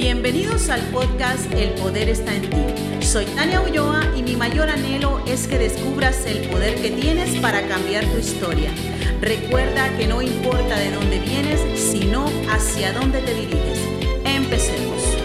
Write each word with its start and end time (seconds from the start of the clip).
Bienvenidos 0.00 0.70
al 0.70 0.80
podcast 0.92 1.52
El 1.52 1.74
Poder 1.74 2.08
está 2.08 2.34
en 2.34 2.48
ti. 2.48 3.04
Soy 3.04 3.26
Tania 3.26 3.60
Ulloa 3.60 4.00
y 4.16 4.22
mi 4.22 4.34
mayor 4.34 4.70
anhelo 4.70 5.22
es 5.26 5.46
que 5.46 5.58
descubras 5.58 6.24
el 6.24 6.48
poder 6.48 6.80
que 6.80 6.90
tienes 6.90 7.38
para 7.40 7.68
cambiar 7.68 8.06
tu 8.06 8.16
historia. 8.16 8.70
Recuerda 9.20 9.94
que 9.98 10.06
no 10.06 10.22
importa 10.22 10.78
de 10.78 10.90
dónde 10.90 11.18
vienes, 11.18 11.78
sino 11.78 12.24
hacia 12.50 12.94
dónde 12.94 13.20
te 13.20 13.34
diriges. 13.34 13.78
Empecemos. 14.24 15.18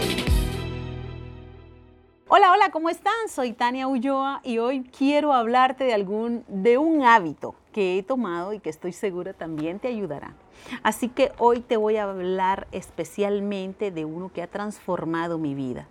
Hola, 2.28 2.52
hola, 2.52 2.70
¿cómo 2.70 2.90
están? 2.90 3.30
Soy 3.30 3.54
Tania 3.54 3.88
Ulloa 3.88 4.42
y 4.44 4.58
hoy 4.58 4.84
quiero 4.84 5.32
hablarte 5.32 5.86
de 5.86 5.94
algún 5.94 6.44
de 6.50 6.78
un 6.78 7.02
hábito 7.02 7.56
que 7.72 7.98
he 7.98 8.04
tomado 8.04 8.52
y 8.52 8.60
que 8.60 8.72
estoy 8.72 8.92
segura 8.92 9.32
también 9.32 9.80
te 9.80 9.88
ayudará. 9.88 10.36
Así 10.84 11.10
que 11.10 11.32
hoy 11.38 11.60
te 11.62 11.78
voy 11.78 11.98
a 11.98 12.04
hablar 12.04 12.68
especialmente 12.72 13.92
de 13.92 14.06
uno 14.06 14.32
que 14.34 14.42
ha 14.42 14.48
transformado 14.48 15.38
mi 15.38 15.54
vida. 15.54 15.88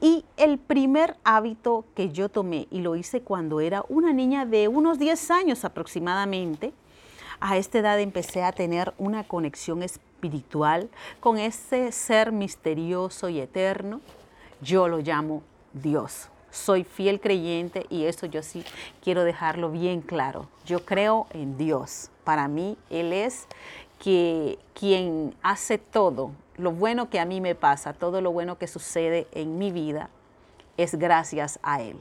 Y 0.00 0.24
el 0.36 0.58
primer 0.58 1.16
hábito 1.24 1.84
que 1.94 2.10
yo 2.10 2.28
tomé, 2.28 2.68
y 2.70 2.80
lo 2.80 2.96
hice 2.96 3.22
cuando 3.22 3.60
era 3.60 3.84
una 3.88 4.12
niña 4.12 4.44
de 4.44 4.68
unos 4.68 4.98
10 4.98 5.30
años 5.30 5.64
aproximadamente, 5.64 6.72
a 7.40 7.56
esta 7.56 7.78
edad 7.78 8.00
empecé 8.00 8.42
a 8.42 8.52
tener 8.52 8.92
una 8.98 9.24
conexión 9.24 9.82
espiritual 9.82 10.88
con 11.20 11.38
ese 11.38 11.90
ser 11.92 12.32
misterioso 12.32 13.28
y 13.28 13.40
eterno. 13.40 14.00
Yo 14.60 14.88
lo 14.88 14.98
llamo 14.98 15.42
Dios. 15.72 16.28
Soy 16.54 16.84
fiel 16.84 17.20
creyente 17.20 17.84
y 17.90 18.04
eso 18.04 18.26
yo 18.26 18.44
sí 18.44 18.64
quiero 19.02 19.24
dejarlo 19.24 19.72
bien 19.72 20.00
claro. 20.00 20.46
Yo 20.64 20.84
creo 20.84 21.26
en 21.30 21.58
Dios. 21.58 22.10
Para 22.22 22.46
mí, 22.46 22.78
Él 22.90 23.12
es 23.12 23.48
que, 23.98 24.60
quien 24.72 25.34
hace 25.42 25.78
todo, 25.78 26.30
lo 26.56 26.70
bueno 26.70 27.10
que 27.10 27.18
a 27.18 27.24
mí 27.24 27.40
me 27.40 27.56
pasa, 27.56 27.92
todo 27.92 28.20
lo 28.20 28.30
bueno 28.30 28.56
que 28.56 28.68
sucede 28.68 29.26
en 29.32 29.58
mi 29.58 29.72
vida, 29.72 30.10
es 30.76 30.94
gracias 30.94 31.58
a 31.64 31.82
Él. 31.82 31.96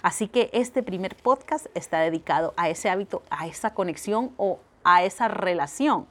Así 0.00 0.26
que 0.26 0.48
este 0.54 0.82
primer 0.82 1.14
podcast 1.14 1.66
está 1.74 2.00
dedicado 2.00 2.54
a 2.56 2.70
ese 2.70 2.88
hábito, 2.88 3.22
a 3.28 3.46
esa 3.46 3.74
conexión 3.74 4.32
o 4.38 4.58
a 4.84 5.02
esa 5.04 5.28
relación 5.28 6.06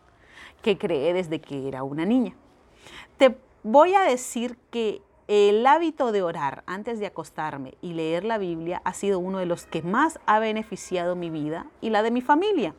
que 0.61 0.77
creé 0.77 1.13
desde 1.13 1.41
que 1.41 1.67
era 1.67 1.81
una 1.81 2.05
niña. 2.05 2.35
Te 3.17 3.35
voy 3.63 3.95
a 3.95 4.01
decir 4.01 4.55
que 4.69 5.01
el 5.27 5.67
hábito 5.67 6.13
de 6.13 6.21
orar 6.21 6.63
antes 6.67 6.99
de 6.99 7.05
acostarme 7.05 7.73
y 7.81 7.93
leer 7.93 8.23
la 8.23 8.37
Biblia 8.37 8.81
ha 8.85 8.93
sido 8.93 9.19
uno 9.19 9.39
de 9.39 9.45
los 9.45 9.65
que 9.65 9.81
más 9.81 10.19
ha 10.25 10.39
beneficiado 10.39 11.17
mi 11.17 11.29
vida 11.29 11.67
y 11.81 11.89
la 11.89 12.01
de 12.01 12.11
mi 12.11 12.21
familia. 12.21 12.73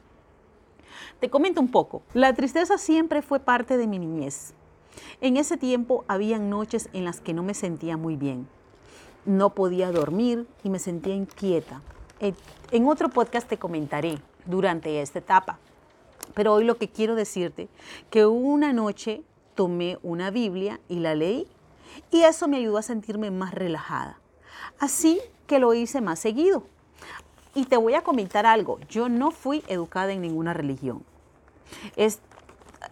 Te 1.20 1.28
comento 1.28 1.60
un 1.60 1.70
poco. 1.70 2.02
La 2.14 2.32
tristeza 2.32 2.78
siempre 2.78 3.20
fue 3.20 3.40
parte 3.40 3.76
de 3.76 3.86
mi 3.86 3.98
niñez. 3.98 4.54
En 5.20 5.36
ese 5.36 5.58
tiempo 5.58 6.04
habían 6.08 6.48
noches 6.48 6.88
en 6.94 7.04
las 7.04 7.20
que 7.20 7.34
no 7.34 7.42
me 7.42 7.52
sentía 7.52 7.98
muy 7.98 8.16
bien. 8.16 8.48
No 9.26 9.54
podía 9.54 9.92
dormir 9.92 10.46
y 10.64 10.70
me 10.70 10.78
sentía 10.78 11.14
inquieta. 11.14 11.82
En 12.70 12.86
otro 12.86 13.10
podcast 13.10 13.46
te 13.46 13.58
comentaré 13.58 14.18
durante 14.46 15.02
esta 15.02 15.18
etapa. 15.18 15.58
Pero 16.34 16.54
hoy 16.54 16.64
lo 16.64 16.78
que 16.78 16.88
quiero 16.88 17.14
decirte, 17.14 17.68
que 18.10 18.24
una 18.24 18.72
noche 18.72 19.22
tomé 19.54 19.98
una 20.02 20.30
Biblia 20.30 20.80
y 20.88 21.00
la 21.00 21.14
leí 21.14 21.46
y 22.10 22.22
eso 22.22 22.48
me 22.48 22.58
ayudó 22.58 22.78
a 22.78 22.82
sentirme 22.82 23.30
más 23.30 23.54
relajada. 23.54 24.18
Así 24.78 25.20
que 25.46 25.58
lo 25.58 25.74
hice 25.74 26.00
más 26.00 26.18
seguido. 26.18 26.64
Y 27.54 27.64
te 27.64 27.76
voy 27.76 27.94
a 27.94 28.02
comentar 28.02 28.46
algo, 28.46 28.78
yo 28.88 29.08
no 29.08 29.30
fui 29.30 29.64
educada 29.66 30.12
en 30.12 30.20
ninguna 30.20 30.52
religión. 30.52 31.02
Es, 31.96 32.20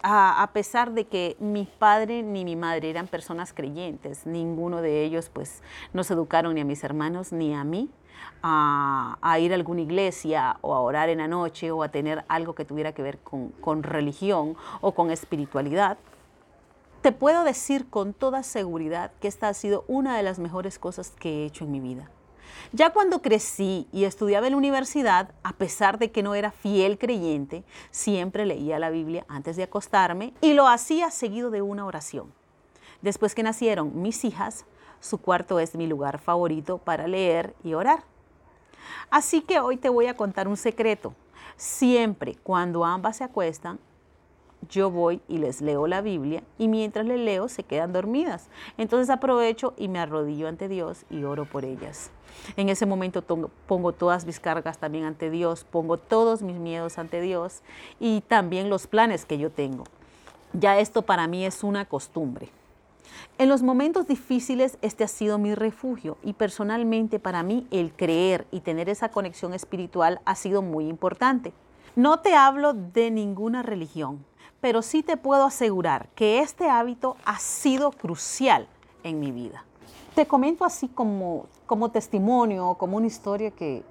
a, 0.03 0.51
pesar 0.53 0.93
de 0.93 1.07
que 1.07 1.37
mi 1.39 1.69
padre 1.79 2.23
ni 2.23 2.45
mi 2.45 2.57
madre 2.57 2.91
eran 2.91 3.07
personas 3.07 3.53
creyentes, 3.53 4.27
ninguno 4.27 4.83
de 4.83 5.05
ellos 5.05 5.31
pues 5.33 5.63
nos 5.93 6.11
educaron 6.11 6.55
ni 6.55 6.63
a 6.63 6.65
mis 6.65 6.83
hermanos 6.83 7.33
ni 7.33 7.55
a 7.55 7.65
mí 7.65 7.91
a, 8.43 9.39
ir 9.41 9.53
a 9.53 9.55
alguna 9.55 9.81
iglesia 9.83 10.59
o 10.61 10.75
a 10.75 10.81
orar 10.81 11.09
en 11.09 11.19
la 11.19 11.29
noche 11.29 11.71
o 11.71 11.83
a 11.83 11.89
tener 11.89 12.25
algo 12.29 12.55
que 12.55 12.65
tuviera 12.65 12.93
que 12.93 13.03
ver 13.03 13.19
con, 13.19 13.49
con 13.61 13.83
religión 13.83 14.57
o 14.81 14.93
con 14.93 15.11
espiritualidad. 15.11 15.99
Te 17.07 17.13
puedo 17.13 17.45
decir 17.45 17.89
con 17.89 18.15
toda 18.15 18.43
seguridad 18.43 19.13
que 19.21 19.29
esta 19.29 19.47
ha 19.47 19.55
sido 19.55 19.85
una 19.87 20.17
de 20.17 20.25
las 20.25 20.41
mejores 20.41 20.81
cosas 20.81 21.13
que 21.21 21.29
he 21.29 21.47
hecho 21.47 21.63
en 21.63 21.71
mi 21.71 21.79
vida. 21.79 22.11
Ya 22.73 22.91
cuando 22.93 23.23
crecí 23.23 23.87
y 23.93 24.07
estudiaba 24.07 24.49
en 24.49 24.55
la 24.55 24.57
universidad, 24.57 25.31
a 25.45 25.53
pesar 25.53 26.01
de 26.01 26.11
que 26.11 26.25
no 26.25 26.35
era 26.35 26.51
fiel 26.51 26.99
creyente, 26.99 27.63
siempre 27.93 28.45
leía 28.45 28.81
la 28.81 28.91
Biblia 28.91 29.25
antes 29.29 29.55
de 29.55 29.63
acostarme 29.63 30.35
y 30.41 30.55
lo 30.55 30.67
hacía 30.67 31.13
seguido 31.13 31.51
de 31.53 31.63
una 31.63 31.87
oración. 31.87 32.33
Después 33.03 33.37
que 33.37 33.45
nacieron 33.45 34.03
mis 34.03 34.25
hijas, 34.25 34.65
su 34.99 35.19
cuarto 35.19 35.61
es 35.61 35.77
mi 35.77 35.87
lugar 35.87 36.19
favorito 36.19 36.79
para 36.79 37.07
leer 37.07 37.55
y 37.63 37.75
orar. 37.75 38.03
Así 39.11 39.43
que 39.43 39.61
hoy 39.61 39.77
te 39.77 39.91
voy 39.91 40.07
a 40.07 40.17
contar 40.17 40.49
un 40.49 40.57
secreto. 40.57 41.15
Siempre 41.57 42.35
cuando 42.43 42.85
ambas 42.85 43.19
se 43.19 43.23
acuestan, 43.23 43.79
yo 44.69 44.91
voy 44.91 45.21
y 45.29 45.39
les 45.39 45.61
leo 45.61 45.87
la 45.87 46.01
Biblia 46.01 46.43
y 46.59 46.69
mientras 46.69 47.07
les 47.07 47.19
leo 47.19 47.49
se 47.49 47.63
quedan 47.63 47.93
dormidas. 47.93 48.49
Entonces 48.79 49.11
aprovecho 49.11 49.75
y 49.77 49.89
me 49.89 49.99
arrodillo 49.99 50.49
ante 50.49 50.69
Dios 50.69 51.05
y 51.11 51.25
oro 51.25 51.45
por 51.45 51.65
ellas. 51.65 52.11
En 52.57 52.69
ese 52.69 52.87
momento 52.87 53.23
pongo 53.67 53.93
todas 53.93 54.27
mis 54.27 54.41
cargas 54.41 54.79
también 54.79 55.05
ante 55.05 55.31
Dios, 55.31 55.65
pongo 55.65 55.97
todos 55.97 56.43
mis 56.43 56.57
miedos 56.57 56.99
ante 56.99 57.21
Dios 57.21 57.63
y 57.99 58.21
también 58.23 58.71
los 58.71 58.87
planes 58.87 59.25
que 59.25 59.39
yo 59.39 59.51
tengo. 59.51 59.85
Ya 60.53 60.79
esto 60.79 61.03
para 61.03 61.27
mí 61.27 61.45
es 61.45 61.65
una 61.65 61.85
costumbre. 61.85 62.51
En 63.39 63.49
los 63.49 63.63
momentos 63.63 64.07
difíciles 64.07 64.79
este 64.81 65.05
ha 65.05 65.09
sido 65.09 65.39
mi 65.39 65.55
refugio 65.55 66.17
y 66.23 66.33
personalmente 66.33 67.19
para 67.19 67.43
mí 67.43 67.67
el 67.71 67.93
creer 67.93 68.47
y 68.51 68.61
tener 68.61 68.89
esa 68.89 69.11
conexión 69.11 69.53
espiritual 69.53 70.21
ha 70.25 70.35
sido 70.35 70.63
muy 70.63 70.89
importante. 70.89 71.53
No 71.97 72.21
te 72.21 72.35
hablo 72.35 72.75
de 72.75 73.11
ninguna 73.11 73.63
religión, 73.63 74.25
pero 74.61 74.83
sí 74.83 75.03
te 75.03 75.17
puedo 75.17 75.45
asegurar 75.45 76.09
que 76.15 76.41
este 76.41 76.69
hábito 76.69 77.17
ha 77.25 77.39
sido 77.39 77.91
crucial 77.93 78.69
en 79.03 79.21
mi 79.21 79.31
vida. 79.31 79.65
Te 80.15 80.27
comento 80.27 80.65
así 80.65 80.89
como, 80.89 81.47
como 81.67 81.91
testimonio, 81.91 82.75
como 82.79 82.97
una 82.97 83.07
historia 83.07 83.51
que, 83.51 83.83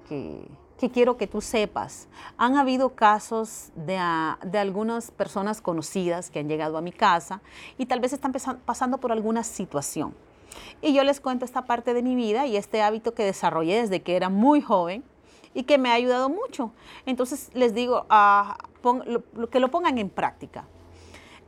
quiero 0.92 1.16
que 1.16 1.26
tú 1.26 1.40
sepas. 1.40 2.08
Han 2.36 2.56
habido 2.56 2.90
casos 2.90 3.70
de, 3.76 3.98
de, 4.44 4.58
algunas 4.58 5.10
personas 5.12 5.60
conocidas 5.60 6.30
que 6.30 6.40
han 6.40 6.48
llegado 6.48 6.76
a 6.76 6.80
mi 6.80 6.92
casa 6.92 7.40
y 7.78 7.86
tal 7.86 8.00
vez 8.00 8.12
están 8.12 8.32
pasando 8.64 8.98
por 8.98 9.12
alguna 9.12 9.44
situación. 9.44 10.14
Y 10.82 10.94
yo 10.94 11.04
les 11.04 11.20
cuento 11.20 11.44
esta 11.44 11.62
parte 11.62 11.94
de 11.94 12.02
mi 12.02 12.16
vida 12.16 12.46
y 12.46 12.56
este 12.56 12.82
hábito 12.82 13.14
que 13.14 13.24
desarrollé 13.24 13.82
desde 13.82 14.02
que 14.02 14.16
era 14.16 14.28
muy 14.28 14.60
joven 14.60 15.04
y 15.54 15.62
que 15.62 15.78
me 15.78 15.90
ha 15.90 15.94
ayudado 15.94 16.28
mucho. 16.28 16.72
Entonces 17.06 17.50
les 17.54 17.72
digo 17.72 18.04
ah, 18.10 18.58
que 19.50 19.60
lo 19.60 19.70
pongan 19.70 19.98
en 19.98 20.10
práctica. 20.10 20.64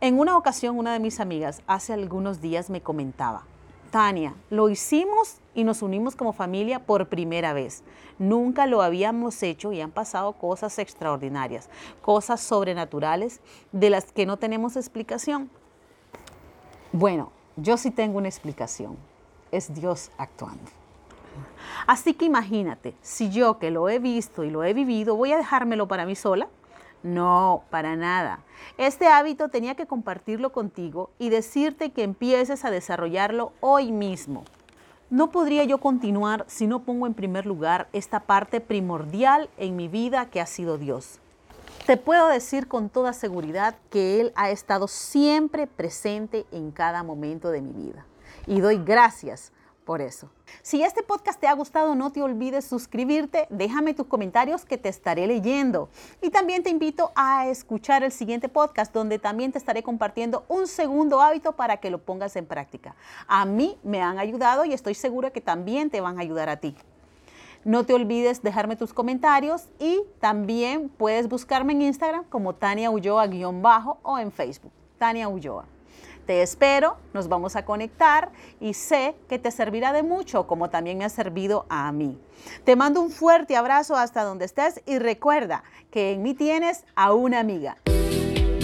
En 0.01 0.19
una 0.19 0.37
ocasión 0.37 0.79
una 0.79 0.93
de 0.93 1.01
mis 1.01 1.19
amigas 1.19 1.63
hace 1.67 1.93
algunos 1.93 2.41
días 2.41 2.71
me 2.71 2.81
comentaba, 2.81 3.45
Tania, 3.91 4.35
lo 4.51 4.69
hicimos 4.69 5.39
y 5.55 5.65
nos 5.65 5.83
unimos 5.83 6.15
como 6.15 6.33
familia 6.33 6.85
por 6.85 7.09
primera 7.09 7.53
vez. 7.53 7.83
Nunca 8.19 8.67
lo 8.67 8.83
habíamos 8.83 9.43
hecho 9.43 9.73
y 9.73 9.81
han 9.81 9.91
pasado 9.91 10.35
cosas 10.35 10.79
extraordinarias, 10.79 11.69
cosas 12.03 12.41
sobrenaturales 12.41 13.41
de 13.73 13.91
las 13.91 14.13
que 14.13 14.27
no 14.27 14.37
tenemos 14.37 14.77
explicación. 14.77 15.51
Bueno, 16.93 17.33
yo 17.57 17.77
sí 17.77 17.91
tengo 17.91 18.19
una 18.19 18.29
explicación. 18.29 18.97
Es 19.51 19.75
Dios 19.75 20.11
actuando. 20.19 20.71
Así 21.87 22.15
que 22.15 22.25
imagínate, 22.25 22.95
si 23.03 23.31
yo 23.31 23.59
que 23.59 23.71
lo 23.71 23.89
he 23.89 23.99
visto 23.99 24.45
y 24.45 24.51
lo 24.51 24.65
he 24.65 24.75
vivido, 24.75 25.17
voy 25.17 25.33
a 25.33 25.39
dejármelo 25.39 25.89
para 25.89 26.07
mí 26.07 26.15
sola. 26.15 26.49
No, 27.03 27.65
para 27.71 27.97
nada. 27.97 28.41
Este 28.77 29.07
hábito 29.07 29.49
tenía 29.49 29.75
que 29.75 29.87
compartirlo 29.87 30.53
contigo 30.53 31.11
y 31.19 31.31
decirte 31.31 31.91
que 31.91 32.03
empieces 32.03 32.65
a 32.65 32.71
desarrollarlo 32.71 33.53
hoy 33.61 33.93
mismo. 33.93 34.45
No 35.11 35.31
podría 35.31 35.65
yo 35.65 35.79
continuar 35.79 36.45
si 36.49 36.67
no 36.67 36.81
pongo 36.81 37.07
en 37.07 37.15
primer 37.15 37.47
lugar 37.47 37.89
esta 37.93 38.21
parte 38.21 38.61
primordial 38.61 39.49
en 39.57 39.77
mi 39.77 39.89
vida 39.89 40.27
que 40.27 40.41
ha 40.41 40.47
sido 40.47 40.77
Dios. 40.77 41.21
Te 41.87 41.97
puedo 41.97 42.29
decir 42.29 42.69
con 42.69 42.91
toda 42.91 43.15
seguridad 43.15 43.77
que 43.91 44.21
Él 44.21 44.33
ha 44.35 44.51
estado 44.51 44.89
siempre 44.89 45.67
presente 45.67 46.45
en 46.53 46.71
cada 46.73 47.03
momento 47.03 47.51
de 47.51 47.63
mi 47.63 47.73
vida. 47.73 48.05
Y 48.47 48.61
doy 48.61 48.77
gracias 48.85 49.53
por 49.89 50.03
eso. 50.03 50.29
Si 50.61 50.83
este 50.83 51.03
podcast 51.03 51.41
te 51.41 51.47
ha 51.47 51.55
gustado, 51.55 51.95
no 51.95 52.13
te 52.13 52.21
olvides 52.21 52.67
suscribirte, 52.67 53.47
déjame 53.49 53.95
tus 53.95 54.07
comentarios 54.07 54.67
que 54.67 54.77
te 54.77 54.91
estaré 54.91 55.27
leyendo. 55.27 55.89
Y 56.21 56.29
también 56.29 56.63
te 56.63 56.69
invito 56.69 57.11
a 57.15 57.49
escuchar 57.49 58.03
el 58.03 58.13
siguiente 58.13 58.51
podcast 58.51 58.93
donde 58.93 59.19
también 59.19 59.51
te 59.51 59.57
estaré 59.57 59.83
compartiendo 59.83 60.45
un 60.49 60.67
segundo 60.67 61.23
hábito 61.23 61.53
para 61.53 61.79
que 61.79 61.89
lo 61.89 62.05
pongas 62.05 62.37
en 62.37 62.45
práctica. 62.45 62.97
A 63.27 63.47
mí 63.47 63.79
me 63.83 64.03
han 64.03 64.19
ayudado 64.19 64.67
y 64.67 64.75
estoy 64.75 64.93
segura 64.93 65.31
que 65.31 65.41
también 65.41 65.89
te 65.89 66.03
van 66.03 66.19
a 66.19 66.21
ayudar 66.21 66.51
a 66.51 66.59
ti. 66.59 66.77
No 67.65 67.87
te 67.87 67.95
olvides 67.95 68.43
dejarme 68.43 68.77
tus 68.77 68.93
comentarios 68.93 69.71
y 69.79 70.03
también 70.21 70.91
puedes 70.91 71.31
buscarme 71.31 71.73
en 71.73 71.81
Instagram 71.81 72.25
como 72.25 72.55
Tania 72.55 72.91
Ulloa-bajo 72.91 74.01
o 74.03 74.19
en 74.19 74.33
Facebook, 74.33 74.73
Tania 74.99 75.29
Ulloa. 75.29 75.78
Te 76.27 76.43
espero, 76.43 76.99
nos 77.15 77.29
vamos 77.29 77.57
a 77.57 77.65
conectar 77.65 78.31
y 78.61 78.75
sé 78.75 79.15
que 79.31 79.39
te 79.39 79.51
servirá 79.51 79.95
de 79.95 80.03
mucho 80.03 80.47
como 80.47 80.69
también 80.69 80.99
me 80.99 81.07
ha 81.07 81.09
servido 81.09 81.65
a 81.71 81.91
mí. 81.91 82.19
Te 82.65 82.77
mando 82.77 83.01
un 83.01 83.11
fuerte 83.11 83.57
abrazo 83.57 83.97
hasta 83.97 84.25
donde 84.25 84.45
estés 84.45 84.83
y 84.85 84.99
recuerda 84.99 85.65
que 85.91 86.13
en 86.13 86.23
mí 86.23 86.35
tienes 86.35 86.85
a 86.97 87.15
una 87.15 87.41
amiga. 87.41 87.79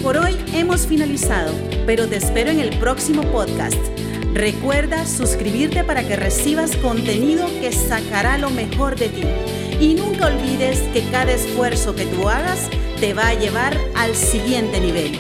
Por 0.03 0.19
hoy 0.19 0.37
hemos 0.53 0.87
finalizado, 0.87 1.51
pero 1.87 2.07
te 2.07 2.17
espero 2.17 2.51
en 2.51 2.61
el 2.61 2.79
próximo 2.79 3.23
podcast. 3.33 3.79
Recuerda 4.35 5.07
suscribirte 5.07 5.85
para 5.85 6.07
que 6.07 6.17
recibas 6.17 6.77
contenido 6.77 7.47
que 7.61 7.73
sacará 7.73 8.37
lo 8.37 8.51
mejor 8.51 8.97
de 8.97 9.09
ti. 9.09 9.23
Y 9.81 9.95
nunca 9.95 10.27
olvides 10.27 10.81
que 10.93 11.09
cada 11.11 11.33
esfuerzo 11.33 11.95
que 11.95 12.05
tú 12.05 12.29
hagas 12.29 12.69
te 13.01 13.15
va 13.15 13.29
a 13.29 13.35
llevar 13.35 13.75
al 13.95 14.15
siguiente 14.15 14.81
nivel. 14.81 15.19